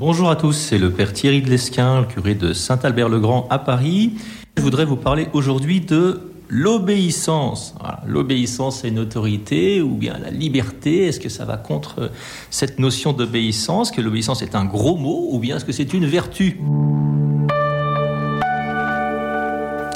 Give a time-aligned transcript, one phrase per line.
[0.00, 4.12] Bonjour à tous, c'est le Père Thierry de Lesquin, le curé de Saint-Albert-le-Grand à Paris.
[4.56, 7.74] Je voudrais vous parler aujourd'hui de l'obéissance.
[8.06, 12.12] L'obéissance à une autorité ou bien la liberté, est-ce que ça va contre
[12.48, 16.06] cette notion d'obéissance, que l'obéissance est un gros mot ou bien est-ce que c'est une
[16.06, 16.60] vertu?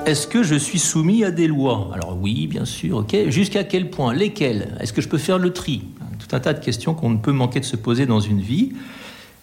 [0.05, 1.93] Est-ce que je suis soumis à des lois?
[1.95, 3.29] Alors oui, bien sûr, ok.
[3.29, 4.13] Jusqu'à quel point?
[4.13, 4.77] Lesquelles?
[4.81, 5.85] Est-ce que je peux faire le tri?
[6.19, 8.73] Tout un tas de questions qu'on ne peut manquer de se poser dans une vie.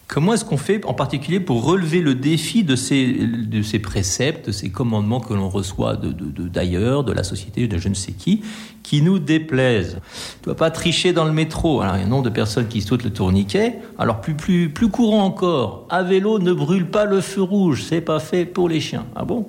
[0.10, 4.47] Comment est-ce qu'on fait en particulier pour relever le défi de ces, de ces préceptes,
[4.47, 8.14] de ces commandements que l'on reçoit d'ailleurs, de, de, la société, de je ne sais
[8.14, 8.42] qui,
[8.82, 10.00] qui nous déplaisent?
[10.01, 11.82] Tu ne dois pas tricher dans le métro.
[11.82, 13.75] Alors, il y a un nombre de personnes qui sautent le tourniquet.
[14.00, 17.84] Alors, plus, plus, plus courant encore, à vélo, ne brûle pas le feu rouge.
[17.87, 19.06] C'est pas fait pour les chiens.
[19.15, 19.46] Ah bon?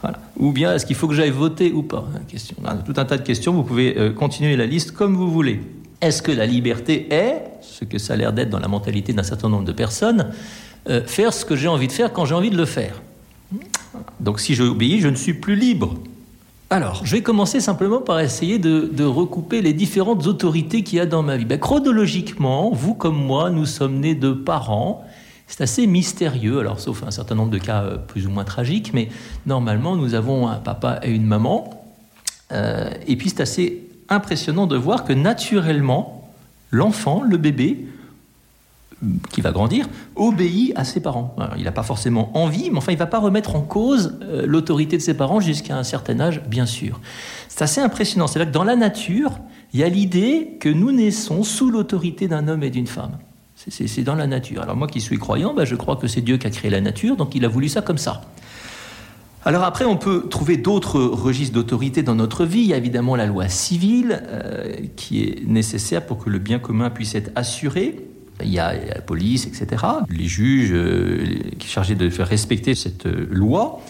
[0.00, 0.18] Voilà.
[0.36, 2.04] Ou bien, est-ce qu'il faut que j'aille voter ou pas?
[2.26, 2.56] Question.
[2.84, 3.52] Tout un tas de questions.
[3.52, 5.60] Vous pouvez euh, continuer la liste comme vous voulez.
[6.00, 9.22] Est-ce que la liberté est, ce que ça a l'air d'être dans la mentalité d'un
[9.22, 10.32] certain nombre de personnes,
[10.88, 13.00] euh, faire ce que j'ai envie de faire quand j'ai envie de le faire
[14.20, 15.94] Donc si j'obéis, je ne suis plus libre.
[16.70, 21.06] Alors, je vais commencer simplement par essayer de, recouper les différentes autorités qu'il y a
[21.06, 21.44] dans ma vie.
[21.44, 25.04] Ben, chronologiquement, vous comme moi, nous sommes nés de parents.
[25.46, 28.92] C'est assez mystérieux, alors sauf un certain nombre de cas euh, plus ou moins tragiques,
[28.94, 29.08] mais
[29.46, 31.84] normalement, nous avons un papa et une maman.
[32.50, 36.23] Euh, et puis c'est assez impressionnant de voir que naturellement,
[36.74, 37.86] l'enfant, le bébé,
[39.30, 39.86] qui va grandir,
[40.16, 41.34] obéit à ses parents.
[41.56, 44.44] Il n'a pas forcément envie, mais enfin, il ne va pas remettre en cause euh,
[44.46, 47.00] l'autorité de ses parents jusqu'à un certain âge, bien sûr.
[47.48, 48.26] C'est assez impressionnant.
[48.26, 49.32] C'est là que dans la nature,
[49.72, 53.18] il y a l'idée que nous naissons sous l'autorité d'un homme et d'une femme.
[53.56, 54.62] C'est dans la nature.
[54.62, 56.80] Alors moi qui suis croyant, ben, je crois que c'est Dieu qui a créé la
[56.80, 58.22] nature, donc il a voulu ça comme ça.
[59.46, 62.60] Alors après, on peut trouver d'autres registres d'autorité dans notre vie.
[62.60, 66.58] Il y a évidemment la loi civile euh, qui est nécessaire pour que le bien
[66.58, 67.96] commun puisse être assuré.
[68.42, 69.84] Il y a la police, etc.
[70.08, 71.26] Les juges euh,
[71.58, 73.80] qui sont chargés de faire respecter cette euh, loi.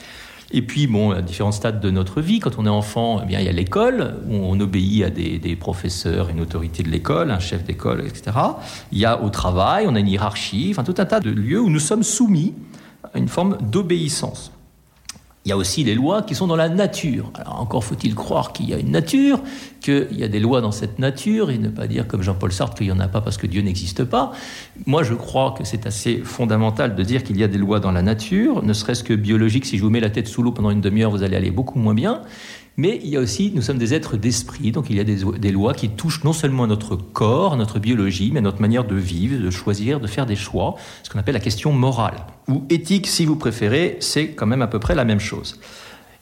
[0.50, 3.38] Et puis, bon, à différents stades de notre vie, quand on est enfant, eh bien,
[3.38, 7.30] il y a l'école, où on obéit à des, des professeurs, une autorité de l'école,
[7.30, 8.36] un chef d'école, etc.
[8.90, 11.60] Il y a au travail, on a une hiérarchie, enfin tout un tas de lieux
[11.60, 12.54] où nous sommes soumis
[13.12, 14.53] à une forme d'obéissance.
[15.44, 17.30] Il y a aussi les lois qui sont dans la nature.
[17.34, 19.40] Alors encore faut-il croire qu'il y a une nature,
[19.80, 22.76] qu'il y a des lois dans cette nature, et ne pas dire comme Jean-Paul Sartre
[22.76, 24.32] qu'il n'y en a pas parce que Dieu n'existe pas.
[24.86, 27.92] Moi je crois que c'est assez fondamental de dire qu'il y a des lois dans
[27.92, 30.70] la nature, ne serait-ce que biologique, si je vous mets la tête sous l'eau pendant
[30.70, 32.22] une demi-heure, vous allez aller beaucoup moins bien.
[32.76, 35.52] Mais il y a aussi, nous sommes des êtres d'esprit, donc il y a des,
[35.52, 39.50] lois qui touchent non seulement notre corps, notre biologie, mais notre manière de vivre, de
[39.50, 40.74] choisir, de faire des choix,
[41.04, 42.16] ce qu'on appelle la question morale,
[42.48, 45.60] ou éthique si vous préférez, c'est quand même à peu près la même chose.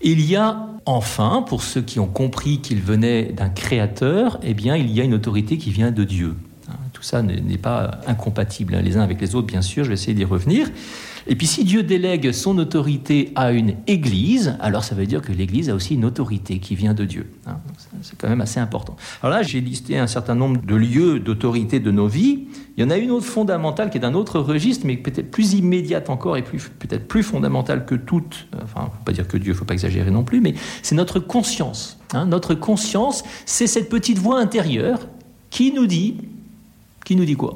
[0.02, 4.76] Il y a enfin, pour ceux qui ont compris qu'il venait d'un créateur, eh bien
[4.76, 6.34] il y a une autorité qui vient de Dieu.
[6.92, 10.14] Tout ça n'est pas incompatible les uns avec les autres, bien sûr, je vais essayer
[10.14, 10.68] d'y revenir.
[11.26, 15.32] Et puis si Dieu délègue son autorité à une Église, alors ça veut dire que
[15.32, 17.30] l'Église a aussi une autorité qui vient de Dieu.
[17.46, 17.58] Hein.
[18.02, 18.96] C'est quand même assez important.
[19.22, 22.44] Alors là, j'ai listé un certain nombre de lieux d'autorité de nos vies.
[22.76, 25.54] Il y en a une autre fondamentale qui est d'un autre registre, mais peut-être plus
[25.54, 28.48] immédiate encore et peut-être plus fondamentale que toutes.
[28.62, 30.94] Enfin, faut pas dire que Dieu, il ne faut pas exagérer non plus, mais c'est
[30.94, 31.98] notre conscience.
[32.12, 32.26] Hein.
[32.26, 35.06] Notre conscience, c'est cette petite voix intérieure
[35.50, 36.16] qui nous dit,
[37.04, 37.54] qui nous dit quoi?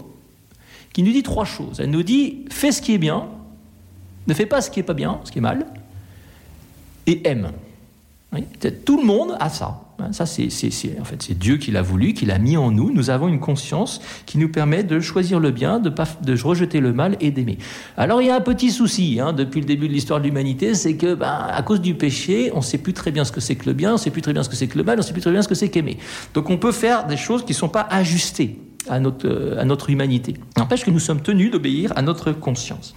[0.92, 1.80] Qui nous dit trois choses.
[1.80, 3.26] Elle nous dit, fais ce qui est bien,
[4.26, 5.66] ne fais pas ce qui est pas bien, ce qui est mal,
[7.06, 7.52] et aime.
[8.84, 9.80] Tout le monde a ça.
[9.98, 10.48] Hein, ça, c'est,
[11.00, 12.92] en fait, c'est Dieu qui l'a voulu, qui l'a mis en nous.
[12.92, 16.80] Nous avons une conscience qui nous permet de choisir le bien, de, pas, de rejeter
[16.80, 17.58] le mal et d'aimer.
[17.96, 20.74] Alors, il y a un petit souci hein, depuis le début de l'histoire de l'humanité,
[20.74, 23.40] c'est que, ben, à cause du péché, on ne sait plus très bien ce que
[23.40, 24.84] c'est que le bien, on ne sait plus très bien ce que c'est que le
[24.84, 25.98] mal, on ne sait plus très bien ce que c'est qu'aimer.
[26.34, 28.58] Donc, on peut faire des choses qui ne sont pas ajustées
[28.88, 30.34] à notre, euh, à notre humanité.
[30.56, 32.94] N'empêche que nous sommes tenus d'obéir à notre conscience.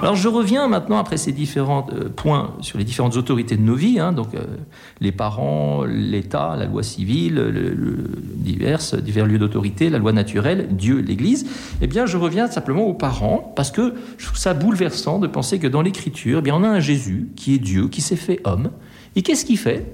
[0.00, 3.74] Alors je reviens maintenant après ces différents euh, points sur les différentes autorités de nos
[3.74, 4.44] vies, hein, donc euh,
[5.00, 7.96] les parents, l'État, la loi civile, le, le,
[8.36, 11.46] divers, divers lieux d'autorité, la loi naturelle, Dieu, l'Église.
[11.82, 15.58] Eh bien, je reviens simplement aux parents parce que je trouve ça bouleversant de penser
[15.58, 18.40] que dans l'Écriture, eh bien, on a un Jésus qui est Dieu, qui s'est fait
[18.44, 18.70] homme.
[19.16, 19.84] Et qu'est-ce qu'il fait?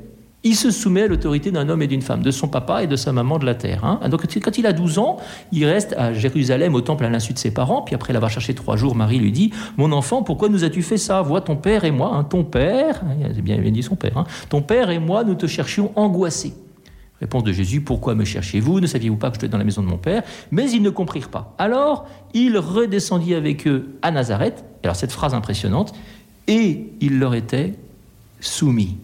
[0.44, 2.96] Il se soumet à l'autorité d'un homme et d'une femme, de son papa et de
[2.96, 3.85] sa maman de la terre.
[3.85, 4.08] Hein.
[4.11, 5.17] Donc quand il a 12 ans,
[5.52, 8.55] il reste à Jérusalem au temple à l'insu de ses parents, puis après l'avoir cherché
[8.55, 11.23] trois jours, Marie lui dit, mon enfant, pourquoi nous as-tu fait ça?
[11.23, 14.26] Vois ton père et moi, hein, ton père, il a bien dit son père, hein,
[14.50, 16.55] ton père et moi, nous te cherchions angoissés.
[17.20, 19.82] Réponse de Jésus, pourquoi me cherchez-vous Ne saviez-vous pas que je suis dans la maison
[19.82, 20.25] de mon père?
[20.50, 21.55] Mais ils ne comprirent pas.
[21.58, 25.94] Alors, il redescendit avec eux à Nazareth, alors cette phrase impressionnante,
[26.49, 27.75] et il leur était
[28.41, 28.99] soumis.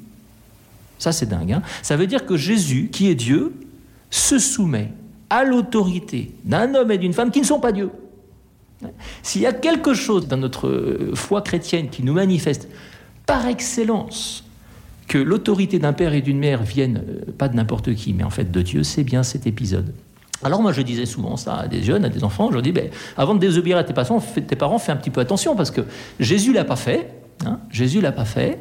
[1.01, 1.53] Ça, c'est dingue.
[1.53, 3.55] Hein ça veut dire que Jésus, qui est Dieu,
[4.11, 4.93] se soumet
[5.31, 7.91] à l'autorité d'un homme et d'une femme qui ne sont pas Dieu.
[9.23, 12.69] S'il y a quelque chose dans notre foi chrétienne qui nous manifeste
[13.27, 14.45] par excellence
[15.07, 18.31] que l'autorité d'un père et d'une mère vienne euh, pas de n'importe qui, mais en
[18.31, 19.93] fait de Dieu, c'est bien cet épisode.
[20.43, 22.91] Alors moi je disais souvent ça à des jeunes, à des enfants, je dis, ben,
[23.17, 25.81] avant de désobéir à tes parents, tes parents, fais un petit peu attention, parce que
[26.21, 27.13] Jésus l'a pas fait,
[27.45, 28.61] hein, Jésus l'a pas fait,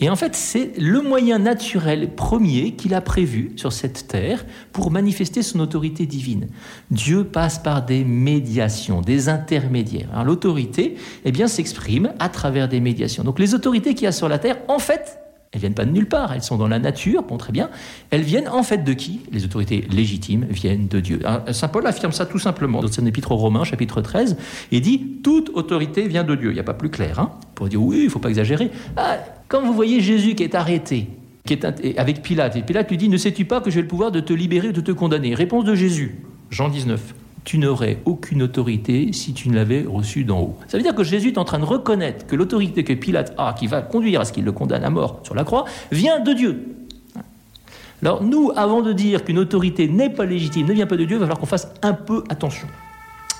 [0.00, 4.90] et en fait, c'est le moyen naturel premier qu'il a prévu sur cette terre pour
[4.90, 6.48] manifester son autorité divine.
[6.90, 10.24] Dieu passe par des médiations, des intermédiaires.
[10.24, 13.22] L'autorité, eh bien, s'exprime à travers des médiations.
[13.22, 15.18] Donc, les autorités qu'il y a sur la terre, en fait,
[15.54, 17.70] elles viennent pas de nulle part, elles sont dans la nature, bon très bien.
[18.10, 19.20] Elles viennent en fait de qui?
[19.30, 21.20] Les autorités légitimes viennent de Dieu.
[21.52, 24.36] Saint Paul affirme ça tout simplement dans son épître aux Romains, chapitre 13,
[24.72, 26.50] et dit toute autorité vient de Dieu.
[26.50, 28.72] Il n'y a pas plus clair, hein Pour dire oui, il faut pas exagérer.
[28.96, 29.18] Ah,
[29.48, 31.08] quand vous voyez Jésus qui est arrêté,
[31.46, 34.10] qui est avec Pilate, et Pilate lui dit Ne sais-tu pas que j'ai le pouvoir
[34.10, 35.34] de te libérer ou de te condamner?
[35.34, 36.16] Réponse de Jésus,
[36.50, 37.14] Jean 19
[37.44, 40.58] tu n'aurais aucune autorité si tu ne l'avais reçu d'en haut.
[40.66, 43.52] Ça veut dire que Jésus est en train de reconnaître que l'autorité que Pilate a,
[43.52, 46.32] qui va conduire à ce qu'il le condamne à mort sur la croix, vient de
[46.32, 46.76] Dieu.
[48.02, 51.16] Alors nous, avant de dire qu'une autorité n'est pas légitime, ne vient pas de Dieu,
[51.16, 52.66] il va falloir qu'on fasse un peu attention.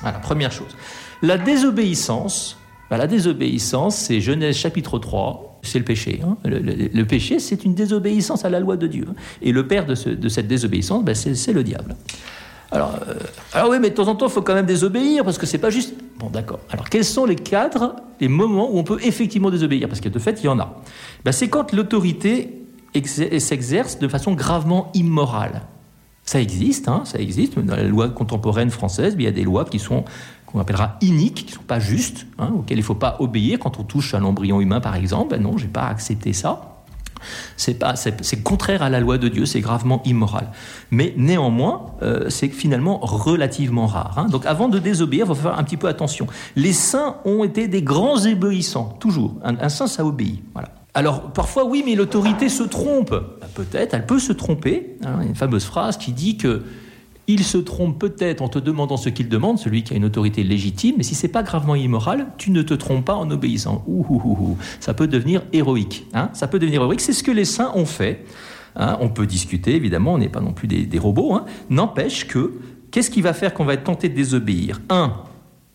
[0.03, 0.77] Voilà, première chose.
[1.23, 2.59] La désobéissance,
[2.91, 6.21] bah, la désobéissance, c'est Genèse chapitre 3, c'est le péché.
[6.25, 6.37] Hein.
[6.45, 9.07] Le, péché, c'est une désobéissance à la loi de Dieu.
[9.43, 11.97] Et le père de, cette désobéissance, bah, c'est le diable.
[12.71, 13.15] Alors, euh,
[13.53, 15.59] alors oui, mais de temps en temps, il faut quand même désobéir, parce que c'est
[15.59, 15.95] pas juste.
[16.19, 16.61] Bon, d'accord.
[16.71, 19.89] Alors, quels sont les cadres, les moments où on peut effectivement désobéir?
[19.89, 20.83] Parce que de fait, il y en a.
[21.25, 22.63] Ben, c'est quand l'autorité
[23.03, 25.63] s'exerce de façon gravement immorale.
[26.25, 27.59] Ça existe, hein, ça existe.
[27.59, 30.05] Dans la loi contemporaine française, il y a des lois qui sont
[30.55, 33.59] qu'on appellera iniques, qui ne sont pas justes, hein, auxquelles il ne faut pas obéir
[33.59, 35.31] quand on touche à l'embryon humain, par exemple.
[35.31, 36.71] Ben non, j'ai pas accepté ça.
[37.57, 40.53] C'est pas, c'est contraire à la loi de Dieu, c'est gravement immoral.
[40.93, 44.15] Mais néanmoins, euh, c'est finalement relativement rare.
[44.19, 44.27] Hein.
[44.27, 46.29] Donc, avant de désobéir, il faut faire un petit peu attention.
[46.55, 49.35] Les saints ont été des grands éblouissants, toujours.
[49.43, 50.41] Un, saint, ça obéit.
[50.53, 50.69] Voilà.
[50.93, 53.11] Alors, parfois, oui, mais l'autorité se trompe.
[53.11, 54.99] Ben, peut-être, elle peut se tromper.
[55.05, 55.23] Hein.
[55.23, 56.63] une fameuse phrase qui dit que
[57.27, 60.43] il se trompe peut-être en te demandant ce qu'il demande, celui qui a une autorité
[60.43, 63.85] légitime, mais si c'est pas gravement immoral, tu ne te trompes pas en obéissant.
[63.87, 66.07] Ouh, ça peut devenir héroïque.
[66.15, 67.01] Hein ça peut devenir héroïque.
[67.01, 68.25] C'est ce que les saints ont fait.
[68.77, 71.35] Hein on peut discuter, évidemment, on n'est pas non plus des, robots.
[71.35, 72.55] Hein N'empêche que,
[72.91, 74.81] qu'est-ce qui va faire qu'on va être tenté de désobéir?
[74.91, 75.15] Un,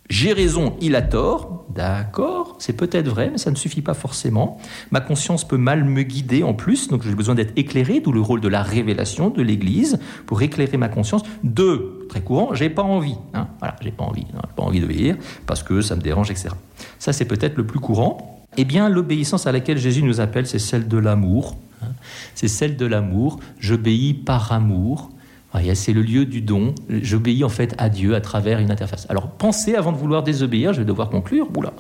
[0.10, 1.66] j'ai raison, il a tort.
[1.70, 4.58] D'accord, c'est peut-être vrai, mais ça ne suffit pas forcément.
[4.90, 8.20] Ma conscience peut mal me guider en plus, donc j'ai besoin d'être éclairé, d'où le
[8.20, 11.22] rôle de la révélation de l'Église pour éclairer ma conscience.
[11.44, 13.18] Deux, très courant, j'ai pas envie.
[13.36, 13.48] Hein.
[13.60, 15.16] voilà, j'ai pas envie, hein, pas envie d'obéir
[15.46, 16.50] parce que ça me dérange, etc.
[16.98, 18.48] Ça, c'est peut-être le plus courant.
[18.58, 21.56] Eh bien, l'obéissance à laquelle Jésus nous appelle, c'est celle de l'amour.
[21.84, 21.92] Hein.
[22.34, 23.40] C'est celle de l'amour.
[23.60, 25.12] J'obéis par amour.
[25.74, 26.74] C'est le lieu du don.
[26.90, 29.06] J'obéis en fait à Dieu à travers une interface.
[29.10, 31.48] Alors pensez avant de vouloir désobéir, je vais devoir conclure.
[31.56, 31.74] Oula.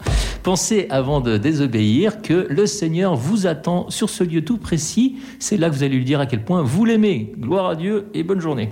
[0.44, 5.18] Pensez avant de désobéir que le Seigneur vous attend sur ce lieu tout précis.
[5.40, 7.34] C'est là que vous allez lui dire à quel point vous l'aimez.
[7.40, 8.70] Gloire à Dieu et bonne journée.